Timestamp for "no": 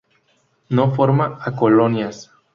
0.69-0.95